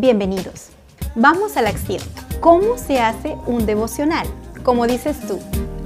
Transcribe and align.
Bienvenidos. 0.00 0.68
Vamos 1.14 1.58
a 1.58 1.62
la 1.62 1.68
acción. 1.68 2.00
¿Cómo 2.40 2.78
se 2.78 3.00
hace 3.00 3.36
un 3.46 3.66
devocional? 3.66 4.26
Como 4.62 4.86
dices 4.86 5.18
tú, 5.28 5.38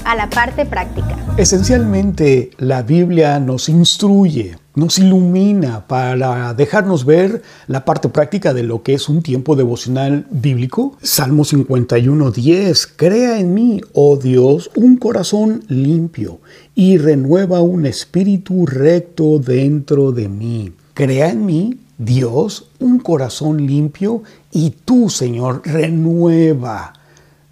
a 0.05 0.15
la 0.15 0.31
parte 0.31 0.65
práctica. 0.65 1.19
Esencialmente, 1.37 2.51
la 2.59 2.83
Biblia 2.83 3.41
nos 3.41 3.69
instruye, 3.69 4.57
nos 4.77 5.01
ilumina 5.01 5.89
para 5.89 6.55
dejarnos 6.55 7.05
ver 7.05 7.43
la 7.67 7.85
parte 7.85 8.09
práctica 8.09 8.55
de 8.55 8.63
lo 8.63 8.85
que 8.85 8.95
es 8.95 9.09
un 9.09 9.21
tiempo 9.21 9.57
devocional 9.57 10.29
bíblico. 10.31 10.97
Salmo 11.03 11.45
51, 11.45 12.31
10. 12.31 12.87
Crea 12.95 13.41
en 13.41 13.53
mí, 13.53 13.81
oh 13.95 14.17
Dios, 14.17 14.71
un 14.77 14.97
corazón 14.97 15.65
limpio 15.67 16.39
y 16.77 16.99
renueva 16.99 17.63
un 17.63 17.85
espíritu 17.85 18.65
recto 18.65 19.41
dentro 19.41 20.13
de 20.13 20.29
mí. 20.29 20.73
Crea 20.95 21.31
en 21.31 21.45
mí, 21.45 21.79
Dios, 21.99 22.71
un 22.81 22.99
corazón 22.99 23.67
limpio 23.67 24.23
y 24.51 24.71
tú, 24.71 25.11
Señor, 25.11 25.63
renueva 25.65 26.93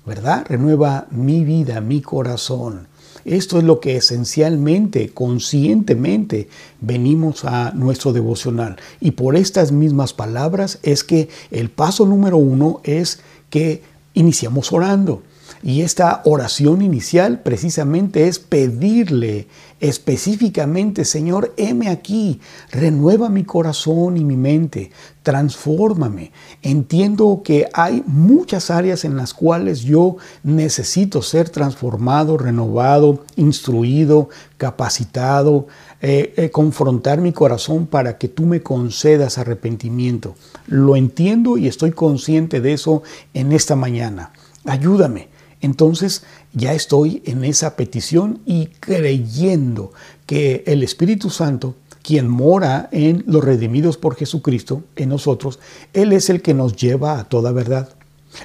¿verdad? 0.05 0.45
Renueva 0.49 1.07
mi 1.11 1.45
vida, 1.45 1.81
mi 1.81 2.01
corazón. 2.01 2.89
Esto 3.25 3.59
es 3.59 3.65
lo 3.65 3.79
que 3.79 3.97
esencialmente, 3.97 5.11
conscientemente, 5.11 6.49
venimos 6.81 7.45
a 7.45 7.71
nuestro 7.71 8.13
devocional. 8.13 8.77
Y 9.01 9.13
por 9.13 9.37
estas 9.37 9.71
mismas 9.71 10.13
palabras 10.13 10.81
es 10.83 11.05
que 11.05 11.29
el 11.53 11.71
paso 11.71 12.05
número 12.05 12.37
uno 12.37 12.81
es 12.83 13.21
que 13.49 13.83
iniciamos 14.15 14.73
orando. 14.73 15.23
Y 15.65 15.83
esta 15.83 16.23
oración 16.25 16.83
inicial 16.83 17.41
precisamente 17.41 18.27
es 18.27 18.41
pedirle 18.41 19.47
específicamente, 19.79 21.05
Señor, 21.05 21.55
heme 21.57 21.89
aquí, 21.89 22.41
renueva 22.73 23.29
mi 23.29 23.45
corazón 23.45 24.17
y 24.17 24.25
mi 24.25 24.37
mente, 24.37 24.91
transfórmame. 25.23 26.33
Entiendo 26.63 27.43
que 27.45 27.69
hay 27.75 28.03
muchas 28.07 28.71
áreas 28.71 29.05
en 29.05 29.17
las 29.17 29.35
cuales 29.35 29.83
yo 29.83 30.17
necesito 30.43 31.23
ser 31.23 31.49
transformado, 31.49 32.39
renovado, 32.39 33.25
instruido, 33.37 34.31
capacitado, 34.57 35.69
eh, 36.01 36.35
eh, 36.37 36.51
confrontar 36.51 37.21
mi 37.21 37.33
corazón 37.33 37.87
para 37.87 38.19
que 38.19 38.27
tú 38.27 38.47
me 38.47 38.63
concedas 38.63 39.39
arrepentimiento. 39.39 40.35
Lo 40.67 40.97
entiendo 40.97 41.57
y 41.57 41.69
estoy 41.69 41.93
consciente 41.93 42.61
de 42.61 42.73
eso 42.73 43.03
en 43.33 43.53
esta 43.53 43.77
mañana. 43.77 44.33
Ayúdame 44.65 45.32
entonces 45.63 46.25
ya 46.53 46.75
estoy 46.75 47.23
en 47.25 47.45
esa 47.45 47.77
petición 47.77 48.41
y 48.45 48.67
creyendo 48.67 49.93
que 50.27 50.65
el 50.67 50.83
Espíritu 50.83 51.31
Santo, 51.31 51.77
quien 52.03 52.29
mora 52.29 52.89
en 52.93 53.23
los 53.27 53.45
redimidos 53.45 53.97
por 53.97 54.17
Jesucristo, 54.17 54.83
en 54.97 55.09
nosotros, 55.09 55.61
Él 55.95 56.13
es 56.13 56.29
el 56.31 56.43
que 56.43 56.53
nos 56.53 56.77
lleva 56.77 57.19
a 57.19 57.25
toda 57.25 57.53
verdad. 57.53 57.89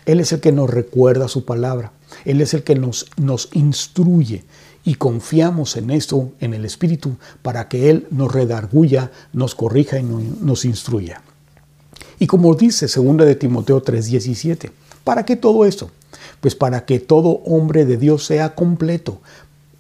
Él 0.06 0.20
es 0.20 0.32
el 0.32 0.40
que 0.42 0.52
nos 0.52 0.70
recuerda 0.70 1.28
su 1.28 1.44
palabra. 1.44 1.92
Él 2.24 2.40
es 2.40 2.54
el 2.54 2.64
que 2.64 2.76
nos, 2.76 3.08
instruye 3.54 4.44
y 4.84 4.96
confiamos 4.96 5.76
en 5.76 5.90
esto, 5.90 6.32
en 6.40 6.54
el 6.54 6.66
Espíritu, 6.66 7.18
para 7.42 7.68
que 7.68 7.90
Él 7.90 8.08
nos 8.12 8.32
redarguya, 8.32 9.12
nos 9.34 9.56
corrija 9.56 10.00
y 10.00 10.04
nos 10.04 10.66
instruya. 10.66 11.22
Y 12.20 12.28
como 12.28 12.54
dice 12.54 12.86
2 12.88 13.18
de 13.18 13.36
Timoteo 13.36 13.82
3:17, 13.82 14.72
¿para 15.04 15.26
qué 15.26 15.36
todo 15.36 15.66
esto? 15.66 15.90
Pues 16.42 16.56
para 16.56 16.86
que 16.86 17.00
todo 17.00 17.42
hombre 17.46 17.86
de 17.86 17.98
Dios 17.98 18.26
sea 18.26 18.56
completo, 18.56 19.22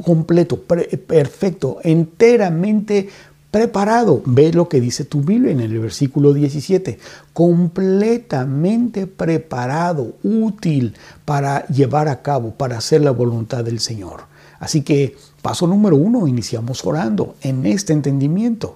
completo, 0.03 0.61
perfecto, 0.61 1.79
enteramente 1.83 3.09
preparado. 3.51 4.21
Ve 4.25 4.53
lo 4.53 4.69
que 4.69 4.81
dice 4.81 5.05
tu 5.05 5.21
Biblia 5.21 5.51
en 5.51 5.59
el 5.59 5.79
versículo 5.79 6.33
17. 6.33 6.99
Completamente 7.33 9.07
preparado, 9.07 10.13
útil 10.23 10.95
para 11.25 11.65
llevar 11.67 12.07
a 12.07 12.21
cabo, 12.21 12.51
para 12.51 12.77
hacer 12.77 13.01
la 13.01 13.11
voluntad 13.11 13.63
del 13.63 13.79
Señor. 13.79 14.21
Así 14.59 14.81
que 14.81 15.15
paso 15.41 15.67
número 15.67 15.95
uno, 15.95 16.27
iniciamos 16.27 16.85
orando 16.85 17.35
en 17.41 17.65
este 17.65 17.93
entendimiento. 17.93 18.75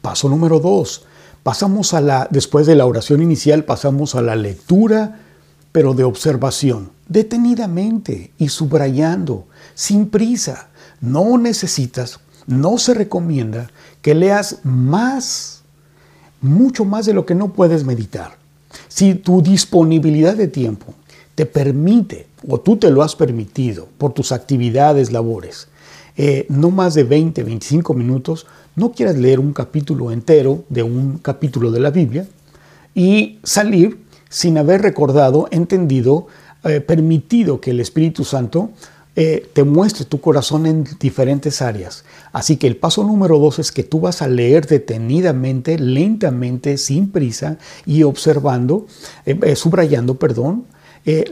Paso 0.00 0.28
número 0.28 0.60
dos, 0.60 1.04
pasamos 1.42 1.94
a 1.94 2.00
la, 2.00 2.28
después 2.30 2.66
de 2.66 2.76
la 2.76 2.86
oración 2.86 3.22
inicial, 3.22 3.64
pasamos 3.64 4.14
a 4.14 4.22
la 4.22 4.36
lectura 4.36 5.20
pero 5.72 5.94
de 5.94 6.04
observación, 6.04 6.90
detenidamente 7.08 8.30
y 8.38 8.48
subrayando, 8.48 9.46
sin 9.74 10.08
prisa. 10.10 10.68
No 11.00 11.38
necesitas, 11.38 12.20
no 12.46 12.78
se 12.78 12.94
recomienda 12.94 13.70
que 14.02 14.14
leas 14.14 14.58
más, 14.62 15.62
mucho 16.40 16.84
más 16.84 17.06
de 17.06 17.14
lo 17.14 17.26
que 17.26 17.34
no 17.34 17.52
puedes 17.52 17.84
meditar. 17.84 18.36
Si 18.88 19.14
tu 19.14 19.42
disponibilidad 19.42 20.36
de 20.36 20.48
tiempo 20.48 20.94
te 21.34 21.46
permite, 21.46 22.26
o 22.46 22.60
tú 22.60 22.76
te 22.76 22.90
lo 22.90 23.02
has 23.02 23.16
permitido 23.16 23.88
por 23.98 24.12
tus 24.12 24.32
actividades, 24.32 25.12
labores, 25.12 25.68
eh, 26.16 26.46
no 26.50 26.70
más 26.70 26.94
de 26.94 27.04
20, 27.04 27.42
25 27.42 27.94
minutos, 27.94 28.46
no 28.76 28.92
quieras 28.92 29.16
leer 29.16 29.40
un 29.40 29.52
capítulo 29.52 30.12
entero 30.12 30.64
de 30.68 30.82
un 30.82 31.18
capítulo 31.18 31.70
de 31.70 31.80
la 31.80 31.90
Biblia 31.90 32.26
y 32.94 33.38
salir 33.42 34.01
sin 34.32 34.56
haber 34.56 34.80
recordado, 34.80 35.46
entendido, 35.50 36.26
eh, 36.64 36.80
permitido 36.80 37.60
que 37.60 37.72
el 37.72 37.80
Espíritu 37.80 38.24
Santo 38.24 38.70
eh, 39.14 39.46
te 39.52 39.62
muestre 39.62 40.06
tu 40.06 40.22
corazón 40.22 40.64
en 40.64 40.88
diferentes 40.98 41.60
áreas. 41.60 42.04
Así 42.32 42.56
que 42.56 42.66
el 42.66 42.78
paso 42.78 43.04
número 43.04 43.38
dos 43.38 43.58
es 43.58 43.70
que 43.70 43.82
tú 43.82 44.00
vas 44.00 44.22
a 44.22 44.28
leer 44.28 44.66
detenidamente, 44.66 45.78
lentamente, 45.78 46.78
sin 46.78 47.10
prisa 47.10 47.58
y 47.84 48.04
observando, 48.04 48.86
eh, 49.26 49.54
subrayando, 49.54 50.14
perdón, 50.18 50.64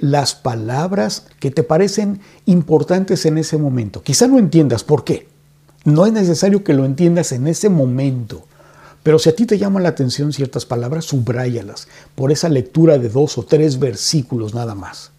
las 0.01 0.35
palabras 0.35 1.27
que 1.39 1.53
te 1.53 1.63
parecen 1.63 2.21
importantes 2.45 3.25
en 3.25 3.39
ese 3.39 3.57
momento. 3.57 4.03
Quizá 4.03 4.27
no 4.27 4.39
entiendas 4.39 4.83
por 4.83 5.05
qué. 5.05 5.29
No 5.85 6.07
es 6.07 6.13
necesario 6.13 6.65
que 6.65 6.75
lo 6.75 6.85
entiendas 6.85 7.31
en 7.31 7.47
ese 7.47 7.69
momento. 7.69 8.45
Pero 9.03 9.19
si 9.19 9.29
a 9.31 9.35
ti 9.37 9.47
te 9.47 9.59
llaman 9.59 9.83
la 9.83 9.91
atención 9.91 10.33
ciertas 10.33 10.67
palabras, 10.67 11.07
subráyalas 11.07 11.89
por 12.15 12.33
esa 12.33 12.49
lectura 12.49 12.99
de 12.99 13.09
dos 13.09 13.39
o 13.39 13.45
tres 13.45 13.79
versículos 13.79 14.55
nada 14.55 14.75
más. 14.75 15.13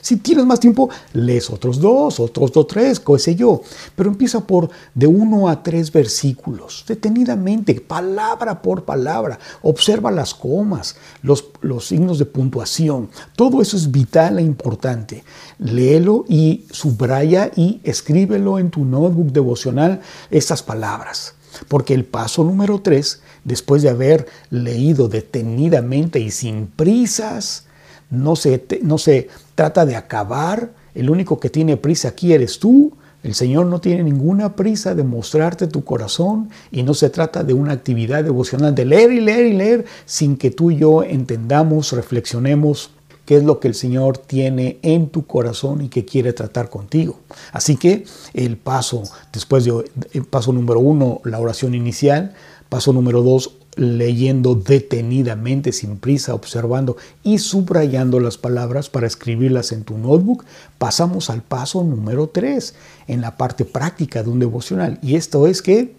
Si 0.00 0.16
tienes 0.16 0.46
más 0.46 0.60
tiempo, 0.60 0.88
lees 1.12 1.50
otros 1.50 1.80
dos, 1.80 2.20
otros 2.20 2.52
dos, 2.52 2.66
tres, 2.66 3.00
qué 3.00 3.18
sé 3.18 3.34
yo. 3.34 3.60
Pero 3.94 4.10
empieza 4.10 4.40
por 4.40 4.70
de 4.94 5.06
uno 5.06 5.48
a 5.48 5.62
tres 5.62 5.92
versículos, 5.92 6.84
detenidamente, 6.86 7.74
palabra 7.80 8.62
por 8.62 8.84
palabra. 8.84 9.38
Observa 9.62 10.10
las 10.10 10.32
comas, 10.32 10.96
los, 11.22 11.46
los 11.60 11.88
signos 11.88 12.18
de 12.18 12.24
puntuación. 12.24 13.10
Todo 13.36 13.60
eso 13.60 13.76
es 13.76 13.90
vital 13.90 14.38
e 14.38 14.42
importante. 14.42 15.24
Léelo 15.58 16.24
y 16.28 16.64
subraya 16.70 17.50
y 17.54 17.80
escríbelo 17.84 18.58
en 18.58 18.70
tu 18.70 18.84
notebook 18.84 19.32
devocional 19.32 20.00
estas 20.30 20.62
palabras. 20.62 21.34
Porque 21.68 21.94
el 21.94 22.04
paso 22.04 22.44
número 22.44 22.80
tres, 22.80 23.22
después 23.44 23.82
de 23.82 23.90
haber 23.90 24.26
leído 24.50 25.08
detenidamente 25.08 26.20
y 26.20 26.30
sin 26.30 26.66
prisas, 26.66 27.66
no 28.10 28.36
se, 28.36 28.64
no 28.82 28.98
se 28.98 29.28
trata 29.54 29.86
de 29.86 29.96
acabar, 29.96 30.72
el 30.94 31.10
único 31.10 31.38
que 31.38 31.50
tiene 31.50 31.76
prisa 31.76 32.08
aquí 32.08 32.32
eres 32.32 32.58
tú, 32.58 32.92
el 33.22 33.34
Señor 33.34 33.66
no 33.66 33.80
tiene 33.80 34.02
ninguna 34.02 34.56
prisa 34.56 34.94
de 34.94 35.04
mostrarte 35.04 35.66
tu 35.66 35.84
corazón 35.84 36.48
y 36.70 36.82
no 36.82 36.94
se 36.94 37.10
trata 37.10 37.44
de 37.44 37.52
una 37.52 37.72
actividad 37.72 38.24
devocional 38.24 38.74
de 38.74 38.86
leer 38.86 39.12
y 39.12 39.20
leer 39.20 39.46
y 39.46 39.52
leer 39.52 39.84
sin 40.06 40.36
que 40.36 40.50
tú 40.50 40.70
y 40.70 40.78
yo 40.78 41.02
entendamos, 41.02 41.92
reflexionemos 41.92 42.90
qué 43.30 43.36
es 43.36 43.44
lo 43.44 43.60
que 43.60 43.68
el 43.68 43.76
Señor 43.76 44.18
tiene 44.18 44.80
en 44.82 45.08
tu 45.08 45.24
corazón 45.24 45.82
y 45.82 45.88
que 45.88 46.04
quiere 46.04 46.32
tratar 46.32 46.68
contigo. 46.68 47.20
Así 47.52 47.76
que 47.76 48.04
el 48.34 48.56
paso, 48.56 49.04
después 49.32 49.64
de 49.64 49.84
el 50.14 50.24
paso 50.24 50.52
número 50.52 50.80
uno, 50.80 51.20
la 51.22 51.38
oración 51.38 51.76
inicial, 51.76 52.34
paso 52.68 52.92
número 52.92 53.22
dos, 53.22 53.52
leyendo 53.76 54.56
detenidamente, 54.56 55.70
sin 55.70 55.98
prisa, 55.98 56.34
observando 56.34 56.96
y 57.22 57.38
subrayando 57.38 58.18
las 58.18 58.36
palabras 58.36 58.90
para 58.90 59.06
escribirlas 59.06 59.70
en 59.70 59.84
tu 59.84 59.96
notebook, 59.96 60.44
pasamos 60.78 61.30
al 61.30 61.42
paso 61.42 61.84
número 61.84 62.30
tres, 62.30 62.74
en 63.06 63.20
la 63.20 63.36
parte 63.36 63.64
práctica 63.64 64.24
de 64.24 64.30
un 64.30 64.40
devocional. 64.40 64.98
Y 65.02 65.14
esto 65.14 65.46
es 65.46 65.62
que 65.62 65.94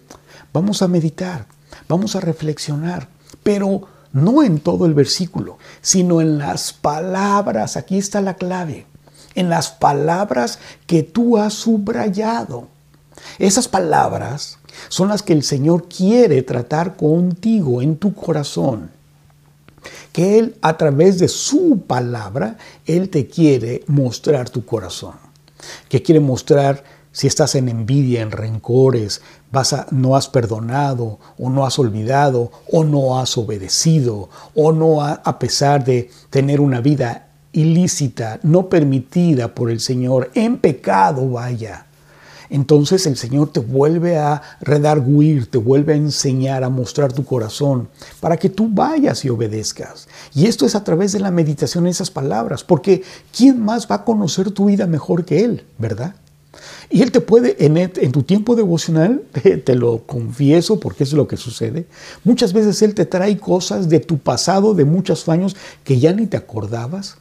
vamos 0.51 0.81
a 0.81 0.89
meditar, 0.89 1.45
vamos 1.87 2.17
a 2.17 2.19
reflexionar, 2.19 3.07
pero 3.41 3.87
no 4.13 4.43
en 4.43 4.59
todo 4.59 4.85
el 4.85 4.93
versículo, 4.93 5.57
sino 5.81 6.21
en 6.21 6.37
las 6.37 6.73
palabras, 6.73 7.77
aquí 7.77 7.97
está 7.97 8.21
la 8.21 8.35
clave, 8.35 8.85
en 9.35 9.49
las 9.49 9.69
palabras 9.71 10.59
que 10.87 11.03
tú 11.03 11.37
has 11.37 11.53
subrayado. 11.53 12.67
Esas 13.39 13.67
palabras 13.67 14.57
son 14.89 15.09
las 15.09 15.21
que 15.21 15.33
el 15.33 15.43
Señor 15.43 15.87
quiere 15.87 16.41
tratar 16.43 16.95
contigo 16.95 17.81
en 17.81 17.97
tu 17.97 18.13
corazón. 18.13 18.91
Que 20.11 20.39
Él 20.39 20.55
a 20.61 20.77
través 20.77 21.19
de 21.19 21.27
su 21.27 21.81
palabra, 21.87 22.57
Él 22.85 23.09
te 23.09 23.27
quiere 23.27 23.83
mostrar 23.87 24.49
tu 24.49 24.65
corazón. 24.65 25.15
Que 25.89 26.01
quiere 26.01 26.19
mostrar 26.19 26.83
si 27.11 27.27
estás 27.27 27.55
en 27.55 27.69
envidia, 27.69 28.21
en 28.21 28.31
rencores, 28.31 29.21
no 29.91 30.15
has 30.15 30.29
perdonado 30.29 31.19
o 31.37 31.49
no 31.49 31.65
has 31.65 31.77
olvidado 31.77 32.51
o 32.71 32.83
no 32.83 33.19
has 33.19 33.37
obedecido 33.37 34.29
o 34.55 34.71
no 34.71 35.03
a 35.03 35.39
pesar 35.39 35.83
de 35.83 36.09
tener 36.29 36.61
una 36.61 36.79
vida 36.79 37.27
ilícita, 37.51 38.39
no 38.43 38.69
permitida 38.69 39.53
por 39.53 39.69
el 39.69 39.79
Señor, 39.79 40.31
en 40.35 40.57
pecado 40.57 41.29
vaya. 41.29 41.87
Entonces 42.49 43.05
el 43.07 43.15
Señor 43.15 43.51
te 43.53 43.61
vuelve 43.61 44.17
a 44.17 44.41
redarguir, 44.59 45.49
te 45.49 45.57
vuelve 45.57 45.93
a 45.93 45.97
enseñar, 45.97 46.65
a 46.65 46.69
mostrar 46.69 47.13
tu 47.13 47.23
corazón, 47.23 47.87
para 48.19 48.35
que 48.35 48.49
tú 48.49 48.67
vayas 48.69 49.23
y 49.23 49.29
obedezcas. 49.29 50.09
Y 50.35 50.47
esto 50.47 50.65
es 50.65 50.75
a 50.75 50.83
través 50.83 51.13
de 51.13 51.21
la 51.21 51.31
meditación 51.31 51.85
en 51.85 51.91
esas 51.91 52.11
palabras, 52.11 52.65
porque 52.65 53.03
¿quién 53.35 53.63
más 53.63 53.89
va 53.89 53.95
a 53.95 54.03
conocer 54.03 54.51
tu 54.51 54.65
vida 54.65 54.85
mejor 54.85 55.23
que 55.23 55.45
Él, 55.45 55.65
verdad? 55.77 56.15
Y 56.91 57.01
Él 57.01 57.11
te 57.11 57.21
puede, 57.21 57.55
en, 57.65 58.11
tu 58.11 58.23
tiempo 58.23 58.55
devocional, 58.55 59.23
te, 59.65 59.75
lo 59.75 59.99
confieso 60.05 60.79
porque 60.79 61.03
es 61.05 61.13
lo 61.13 61.27
que 61.27 61.37
sucede, 61.37 61.87
muchas 62.25 62.51
veces 62.51 62.81
Él 62.81 62.93
te 62.93 63.05
trae 63.05 63.37
cosas 63.37 63.87
de 63.87 64.01
tu 64.01 64.17
pasado, 64.17 64.73
de 64.73 64.83
muchos 64.83 65.27
años, 65.29 65.55
que 65.85 65.99
ya 65.99 66.11
ni 66.11 66.27
te 66.27 66.37
acordabas 66.37 67.17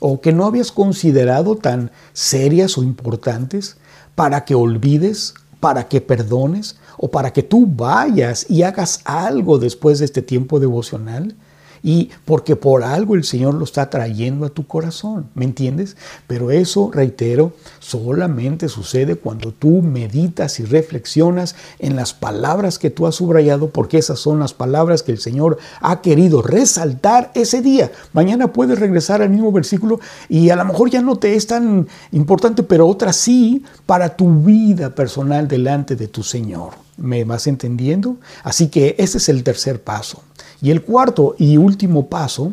o 0.00 0.20
que 0.20 0.32
no 0.32 0.46
habías 0.46 0.72
considerado 0.72 1.54
tan 1.54 1.90
serias 2.12 2.78
o 2.78 2.82
importantes 2.82 3.76
para 4.14 4.44
que 4.44 4.54
olvides, 4.54 5.34
para 5.60 5.86
que 5.86 6.00
perdones 6.00 6.76
o 6.96 7.10
para 7.10 7.32
que 7.32 7.42
tú 7.42 7.66
vayas 7.66 8.46
y 8.48 8.62
hagas 8.62 9.00
algo 9.04 9.58
después 9.58 9.98
de 9.98 10.06
este 10.06 10.22
tiempo 10.22 10.58
devocional 10.58 11.36
y 11.82 12.10
porque 12.24 12.56
por 12.56 12.82
algo 12.82 13.14
el 13.14 13.24
Señor 13.24 13.54
lo 13.54 13.64
está 13.64 13.90
trayendo 13.90 14.46
a 14.46 14.50
tu 14.50 14.66
corazón, 14.66 15.26
¿me 15.34 15.44
entiendes? 15.44 15.96
Pero 16.26 16.50
eso, 16.50 16.90
reitero, 16.92 17.52
solamente 17.78 18.68
sucede 18.68 19.16
cuando 19.16 19.52
tú 19.52 19.82
meditas 19.82 20.60
y 20.60 20.64
reflexionas 20.64 21.56
en 21.78 21.96
las 21.96 22.12
palabras 22.12 22.78
que 22.78 22.90
tú 22.90 23.06
has 23.06 23.16
subrayado, 23.16 23.70
porque 23.70 23.98
esas 23.98 24.18
son 24.18 24.38
las 24.40 24.54
palabras 24.54 25.02
que 25.02 25.12
el 25.12 25.18
Señor 25.18 25.58
ha 25.80 26.00
querido 26.00 26.42
resaltar 26.42 27.30
ese 27.34 27.62
día. 27.62 27.90
Mañana 28.12 28.52
puedes 28.52 28.78
regresar 28.78 29.22
al 29.22 29.30
mismo 29.30 29.52
versículo 29.52 30.00
y 30.28 30.50
a 30.50 30.56
lo 30.56 30.64
mejor 30.64 30.90
ya 30.90 31.02
no 31.02 31.16
te 31.16 31.34
es 31.34 31.46
tan 31.46 31.88
importante, 32.12 32.62
pero 32.62 32.86
otra 32.86 33.12
sí 33.12 33.64
para 33.86 34.16
tu 34.16 34.42
vida 34.42 34.94
personal 34.94 35.48
delante 35.48 35.96
de 35.96 36.08
tu 36.08 36.22
Señor. 36.22 36.72
¿Me 36.96 37.24
vas 37.24 37.46
entendiendo? 37.46 38.18
Así 38.44 38.68
que 38.68 38.94
ese 38.98 39.18
es 39.18 39.28
el 39.30 39.42
tercer 39.42 39.82
paso. 39.82 40.22
Y 40.62 40.70
el 40.70 40.82
cuarto 40.82 41.34
y 41.38 41.56
último 41.56 42.06
paso, 42.06 42.52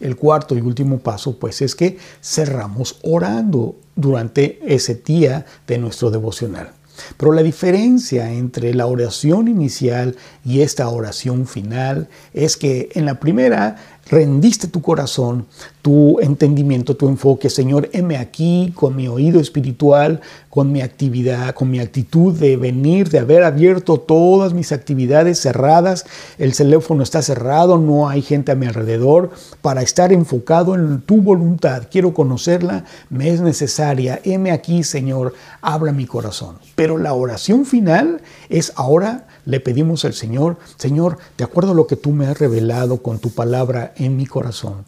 el 0.00 0.16
cuarto 0.16 0.56
y 0.56 0.60
último 0.60 0.98
paso, 0.98 1.36
pues 1.38 1.62
es 1.62 1.74
que 1.74 1.98
cerramos 2.22 2.98
orando 3.02 3.76
durante 3.96 4.58
ese 4.62 4.94
día 4.94 5.46
de 5.66 5.78
nuestro 5.78 6.10
devocional. 6.10 6.72
Pero 7.16 7.32
la 7.32 7.42
diferencia 7.42 8.32
entre 8.32 8.74
la 8.74 8.86
oración 8.86 9.48
inicial 9.48 10.16
y 10.44 10.60
esta 10.60 10.88
oración 10.88 11.46
final 11.46 12.08
es 12.32 12.56
que 12.56 12.88
en 12.94 13.06
la 13.06 13.20
primera 13.20 13.76
rendiste 14.10 14.66
tu 14.66 14.82
corazón, 14.82 15.46
tu 15.82 16.18
entendimiento, 16.20 16.96
tu 16.96 17.08
enfoque. 17.08 17.48
Señor, 17.48 17.88
heme 17.92 18.16
aquí 18.16 18.72
con 18.74 18.96
mi 18.96 19.06
oído 19.06 19.40
espiritual, 19.40 20.20
con 20.48 20.72
mi 20.72 20.82
actividad, 20.82 21.54
con 21.54 21.70
mi 21.70 21.78
actitud 21.78 22.34
de 22.34 22.56
venir, 22.56 23.08
de 23.08 23.20
haber 23.20 23.44
abierto 23.44 23.98
todas 23.98 24.52
mis 24.52 24.72
actividades 24.72 25.40
cerradas. 25.40 26.04
El 26.38 26.54
teléfono 26.54 27.04
está 27.04 27.22
cerrado, 27.22 27.78
no 27.78 28.08
hay 28.08 28.20
gente 28.20 28.50
a 28.50 28.56
mi 28.56 28.66
alrededor. 28.66 29.30
Para 29.62 29.82
estar 29.82 30.12
enfocado 30.12 30.74
en 30.74 31.00
tu 31.02 31.22
voluntad, 31.22 31.84
quiero 31.90 32.12
conocerla, 32.12 32.84
me 33.10 33.30
es 33.30 33.40
necesaria. 33.40 34.20
Heme 34.24 34.50
aquí, 34.50 34.82
Señor, 34.82 35.34
abra 35.62 35.92
mi 35.92 36.06
corazón. 36.06 36.56
Pero 36.74 36.89
la 36.98 37.14
oración 37.14 37.64
final 37.66 38.22
es 38.48 38.72
ahora 38.76 39.26
le 39.44 39.60
pedimos 39.60 40.04
al 40.04 40.14
Señor, 40.14 40.58
Señor, 40.76 41.18
de 41.36 41.44
acuerdo 41.44 41.72
a 41.72 41.74
lo 41.74 41.86
que 41.86 41.96
tú 41.96 42.12
me 42.12 42.26
has 42.26 42.38
revelado 42.38 43.02
con 43.02 43.18
tu 43.18 43.30
palabra 43.30 43.92
en 43.96 44.16
mi 44.16 44.26
corazón, 44.26 44.84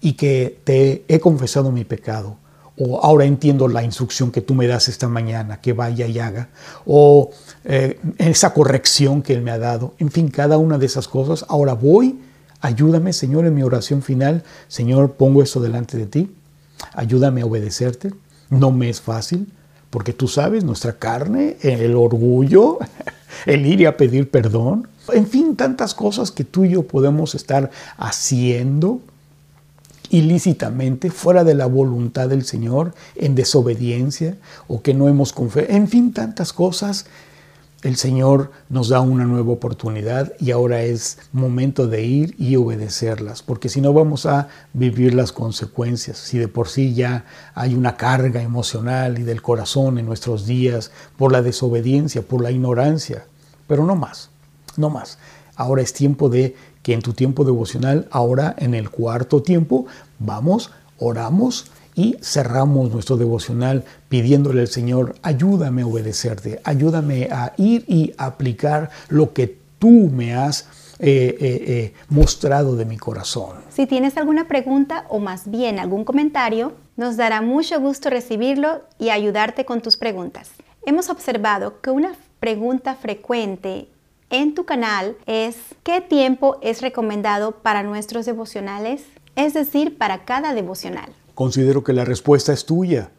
y 0.00 0.12
que 0.14 0.60
te 0.64 1.04
he 1.08 1.20
confesado 1.20 1.72
mi 1.72 1.84
pecado, 1.84 2.36
o 2.78 3.00
ahora 3.02 3.24
entiendo 3.24 3.68
la 3.68 3.82
instrucción 3.82 4.30
que 4.30 4.42
tú 4.42 4.54
me 4.54 4.66
das 4.66 4.88
esta 4.88 5.08
mañana, 5.08 5.60
que 5.60 5.72
vaya 5.72 6.06
y 6.06 6.18
haga, 6.18 6.48
o 6.84 7.30
eh, 7.64 7.98
esa 8.18 8.52
corrección 8.52 9.22
que 9.22 9.32
Él 9.32 9.42
me 9.42 9.50
ha 9.50 9.58
dado, 9.58 9.94
en 9.98 10.10
fin, 10.10 10.28
cada 10.28 10.58
una 10.58 10.78
de 10.78 10.86
esas 10.86 11.08
cosas, 11.08 11.46
ahora 11.48 11.72
voy, 11.72 12.20
ayúdame 12.60 13.12
Señor 13.12 13.46
en 13.46 13.54
mi 13.54 13.62
oración 13.62 14.02
final, 14.02 14.44
Señor, 14.68 15.12
pongo 15.12 15.42
esto 15.42 15.60
delante 15.60 15.96
de 15.96 16.06
ti, 16.06 16.34
ayúdame 16.92 17.42
a 17.42 17.46
obedecerte, 17.46 18.12
no 18.50 18.70
me 18.72 18.90
es 18.90 19.00
fácil, 19.00 19.50
porque 19.96 20.12
tú 20.12 20.28
sabes, 20.28 20.62
nuestra 20.62 20.98
carne, 20.98 21.56
el 21.62 21.96
orgullo, 21.96 22.78
el 23.46 23.64
ir 23.64 23.86
a 23.86 23.96
pedir 23.96 24.30
perdón, 24.30 24.88
en 25.10 25.26
fin, 25.26 25.56
tantas 25.56 25.94
cosas 25.94 26.30
que 26.30 26.44
tú 26.44 26.66
y 26.66 26.72
yo 26.72 26.82
podemos 26.82 27.34
estar 27.34 27.70
haciendo 27.96 29.00
ilícitamente, 30.10 31.08
fuera 31.10 31.44
de 31.44 31.54
la 31.54 31.64
voluntad 31.64 32.28
del 32.28 32.44
Señor, 32.44 32.92
en 33.14 33.34
desobediencia 33.34 34.36
o 34.68 34.82
que 34.82 34.92
no 34.92 35.08
hemos 35.08 35.32
confiado, 35.32 35.68
en 35.70 35.88
fin, 35.88 36.12
tantas 36.12 36.52
cosas 36.52 37.06
el 37.82 37.96
Señor 37.96 38.50
nos 38.68 38.88
da 38.88 39.00
una 39.00 39.24
nueva 39.24 39.52
oportunidad 39.52 40.32
y 40.40 40.50
ahora 40.50 40.82
es 40.82 41.18
momento 41.32 41.86
de 41.86 42.02
ir 42.04 42.34
y 42.38 42.56
obedecerlas, 42.56 43.42
porque 43.42 43.68
si 43.68 43.80
no 43.80 43.92
vamos 43.92 44.26
a 44.26 44.48
vivir 44.72 45.14
las 45.14 45.30
consecuencias. 45.30 46.18
Si 46.18 46.38
de 46.38 46.48
por 46.48 46.68
sí 46.68 46.94
ya 46.94 47.26
hay 47.54 47.74
una 47.74 47.96
carga 47.96 48.42
emocional 48.42 49.18
y 49.18 49.22
del 49.22 49.42
corazón 49.42 49.98
en 49.98 50.06
nuestros 50.06 50.46
días 50.46 50.90
por 51.16 51.32
la 51.32 51.42
desobediencia, 51.42 52.22
por 52.22 52.42
la 52.42 52.50
ignorancia, 52.50 53.26
pero 53.66 53.84
no 53.84 53.94
más, 53.94 54.30
no 54.76 54.90
más. 54.90 55.18
Ahora 55.54 55.82
es 55.82 55.92
tiempo 55.92 56.28
de 56.28 56.56
que 56.82 56.92
en 56.92 57.02
tu 57.02 57.12
tiempo 57.12 57.44
devocional, 57.44 58.08
ahora 58.10 58.54
en 58.58 58.74
el 58.74 58.90
cuarto 58.90 59.42
tiempo, 59.42 59.86
vamos, 60.18 60.70
oramos, 60.98 61.70
y 61.96 62.16
cerramos 62.20 62.92
nuestro 62.92 63.16
devocional 63.16 63.84
pidiéndole 64.08 64.60
al 64.60 64.68
Señor, 64.68 65.16
ayúdame 65.22 65.82
a 65.82 65.86
obedecerte, 65.86 66.60
ayúdame 66.62 67.28
a 67.32 67.54
ir 67.56 67.84
y 67.88 68.12
aplicar 68.18 68.90
lo 69.08 69.32
que 69.32 69.58
tú 69.78 70.10
me 70.12 70.34
has 70.34 70.68
eh, 70.98 71.36
eh, 71.40 71.64
eh, 71.66 71.94
mostrado 72.08 72.76
de 72.76 72.84
mi 72.84 72.98
corazón. 72.98 73.56
Si 73.70 73.86
tienes 73.86 74.16
alguna 74.16 74.46
pregunta 74.46 75.06
o 75.08 75.18
más 75.18 75.50
bien 75.50 75.78
algún 75.78 76.04
comentario, 76.04 76.72
nos 76.96 77.16
dará 77.16 77.42
mucho 77.42 77.80
gusto 77.80 78.10
recibirlo 78.10 78.82
y 78.98 79.10
ayudarte 79.10 79.64
con 79.64 79.80
tus 79.80 79.96
preguntas. 79.96 80.50
Hemos 80.84 81.10
observado 81.10 81.80
que 81.80 81.90
una 81.90 82.12
pregunta 82.40 82.94
frecuente 82.94 83.88
en 84.30 84.54
tu 84.54 84.64
canal 84.64 85.16
es 85.26 85.56
¿qué 85.82 86.00
tiempo 86.00 86.58
es 86.60 86.82
recomendado 86.82 87.52
para 87.52 87.82
nuestros 87.82 88.26
devocionales? 88.26 89.02
Es 89.34 89.54
decir, 89.54 89.98
para 89.98 90.24
cada 90.24 90.54
devocional. 90.54 91.10
Considero 91.36 91.84
que 91.84 91.92
la 91.92 92.06
respuesta 92.06 92.54
es 92.54 92.64
tuya. 92.64 93.10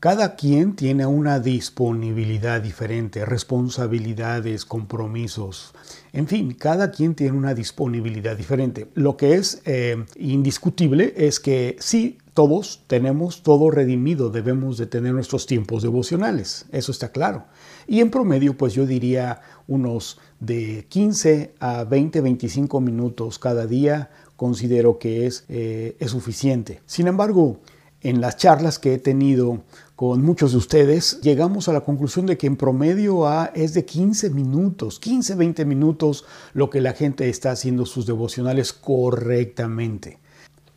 Cada 0.00 0.34
quien 0.34 0.76
tiene 0.76 1.04
una 1.04 1.40
disponibilidad 1.40 2.62
diferente, 2.62 3.26
responsabilidades, 3.26 4.64
compromisos. 4.64 5.74
En 6.14 6.26
fin, 6.26 6.54
cada 6.54 6.90
quien 6.90 7.14
tiene 7.14 7.36
una 7.36 7.52
disponibilidad 7.52 8.34
diferente. 8.34 8.86
Lo 8.94 9.18
que 9.18 9.34
es 9.34 9.60
eh, 9.66 10.02
indiscutible 10.16 11.12
es 11.18 11.38
que 11.38 11.76
sí, 11.80 12.16
todos 12.32 12.80
tenemos 12.86 13.42
todo 13.42 13.70
redimido, 13.70 14.30
debemos 14.30 14.78
de 14.78 14.86
tener 14.86 15.12
nuestros 15.12 15.44
tiempos 15.44 15.82
devocionales, 15.82 16.64
eso 16.72 16.92
está 16.92 17.12
claro. 17.12 17.44
Y 17.86 18.00
en 18.00 18.10
promedio, 18.10 18.56
pues 18.56 18.72
yo 18.72 18.86
diría 18.86 19.42
unos 19.68 20.18
de 20.38 20.86
15 20.88 21.52
a 21.60 21.84
20, 21.84 22.22
25 22.22 22.80
minutos 22.80 23.38
cada 23.38 23.66
día 23.66 24.08
considero 24.36 24.98
que 24.98 25.26
es, 25.26 25.44
eh, 25.50 25.98
es 26.00 26.12
suficiente. 26.12 26.80
Sin 26.86 27.06
embargo, 27.06 27.60
en 28.02 28.20
las 28.20 28.36
charlas 28.36 28.78
que 28.78 28.94
he 28.94 28.98
tenido 28.98 29.60
con 29.96 30.22
muchos 30.22 30.52
de 30.52 30.58
ustedes, 30.58 31.20
llegamos 31.20 31.68
a 31.68 31.74
la 31.74 31.82
conclusión 31.82 32.24
de 32.24 32.38
que 32.38 32.46
en 32.46 32.56
promedio 32.56 33.26
es 33.54 33.74
de 33.74 33.84
15 33.84 34.30
minutos, 34.30 34.98
15, 34.98 35.34
20 35.34 35.64
minutos 35.66 36.24
lo 36.54 36.70
que 36.70 36.80
la 36.80 36.94
gente 36.94 37.28
está 37.28 37.50
haciendo 37.50 37.84
sus 37.84 38.06
devocionales 38.06 38.72
correctamente. 38.72 40.18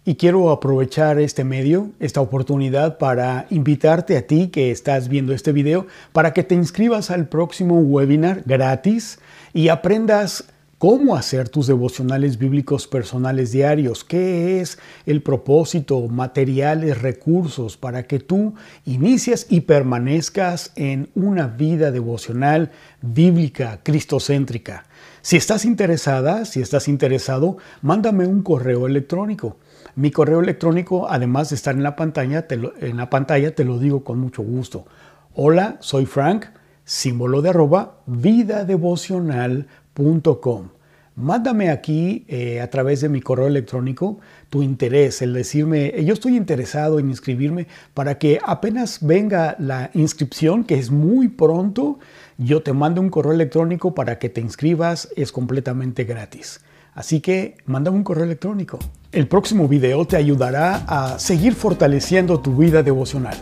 Y 0.05 0.15
quiero 0.15 0.51
aprovechar 0.51 1.17
este 1.17 1.45
medio, 1.45 1.91
esta 2.01 2.19
oportunidad 2.19 2.97
para 2.97 3.47
invitarte 3.49 4.17
a 4.17 4.27
ti 4.27 4.49
que 4.49 4.69
estás 4.69 5.07
viendo 5.07 5.31
este 5.33 5.53
video 5.53 5.87
para 6.11 6.33
que 6.33 6.43
te 6.43 6.55
inscribas 6.55 7.09
al 7.09 7.29
próximo 7.29 7.79
webinar 7.79 8.43
gratis 8.45 9.19
y 9.53 9.69
aprendas 9.69 10.43
cómo 10.83 11.15
hacer 11.15 11.47
tus 11.47 11.67
devocionales 11.67 12.37
bíblicos 12.37 12.87
personales 12.87 13.53
diarios, 13.53 14.03
qué 14.03 14.59
es 14.59 14.77
el 15.05 15.23
propósito, 15.23 16.09
materiales, 16.09 17.01
recursos 17.01 17.77
para 17.77 18.03
que 18.03 18.19
tú 18.19 18.55
inicies 18.83 19.47
y 19.49 19.61
permanezcas 19.61 20.73
en 20.75 21.09
una 21.15 21.47
vida 21.47 21.91
devocional 21.91 22.71
bíblica, 23.01 23.79
cristocéntrica. 23.81 24.83
Si 25.21 25.37
estás 25.37 25.63
interesada, 25.63 26.43
si 26.43 26.59
estás 26.59 26.89
interesado, 26.89 27.55
mándame 27.81 28.27
un 28.27 28.43
correo 28.43 28.85
electrónico. 28.85 29.55
Mi 29.95 30.11
correo 30.11 30.41
electrónico, 30.41 31.07
además 31.09 31.51
de 31.51 31.55
estar 31.55 31.75
en 31.75 31.83
la 31.83 31.95
pantalla, 31.95 32.45
te 32.45 32.57
lo, 32.57 32.73
en 32.81 32.97
la 32.97 33.09
pantalla 33.09 33.55
te 33.55 33.63
lo 33.63 33.79
digo 33.79 34.03
con 34.03 34.19
mucho 34.19 34.43
gusto. 34.43 34.85
Hola, 35.33 35.77
soy 35.79 36.05
Frank, 36.05 36.47
símbolo 36.83 37.41
de 37.41 37.51
arroba 37.51 37.99
vidadevocional.com. 38.05 40.72
Mándame 41.15 41.69
aquí 41.69 42.25
eh, 42.27 42.59
a 42.59 42.69
través 42.71 43.01
de 43.01 43.09
mi 43.09 43.21
correo 43.21 43.45
electrónico 43.45 44.19
tu 44.49 44.63
interés, 44.63 45.21
el 45.21 45.33
decirme, 45.33 45.93
yo 46.03 46.13
estoy 46.13 46.35
interesado 46.35 46.97
en 46.97 47.09
inscribirme 47.09 47.67
para 47.93 48.17
que 48.17 48.39
apenas 48.43 48.99
venga 49.01 49.55
la 49.59 49.91
inscripción, 49.93 50.63
que 50.63 50.75
es 50.75 50.89
muy 50.89 51.27
pronto, 51.27 51.99
yo 52.37 52.63
te 52.63 52.73
mando 52.73 52.99
un 52.99 53.09
correo 53.09 53.33
electrónico 53.33 53.93
para 53.93 54.17
que 54.17 54.29
te 54.29 54.41
inscribas, 54.41 55.09
es 55.15 55.31
completamente 55.31 56.03
gratis. 56.03 56.61
Así 56.95 57.21
que 57.21 57.57
mándame 57.65 57.97
un 57.97 58.03
correo 58.03 58.25
electrónico. 58.25 58.79
El 59.11 59.27
próximo 59.27 59.67
video 59.67 60.05
te 60.05 60.17
ayudará 60.17 60.83
a 60.87 61.19
seguir 61.19 61.53
fortaleciendo 61.53 62.39
tu 62.39 62.55
vida 62.55 62.83
devocional. 62.83 63.35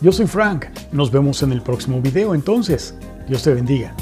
Yo 0.00 0.12
soy 0.12 0.26
Frank, 0.26 0.66
nos 0.92 1.10
vemos 1.10 1.42
en 1.42 1.52
el 1.52 1.60
próximo 1.60 2.00
video 2.00 2.34
entonces. 2.34 2.94
Dios 3.26 3.42
te 3.42 3.52
bendiga. 3.52 3.94